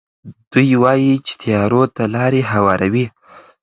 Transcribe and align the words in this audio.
دوی 0.51 0.69
وايي 0.81 1.13
چې 1.25 1.33
تیارو 1.41 1.83
ته 1.95 2.03
لارې 2.15 2.41
هواروي. 2.51 3.05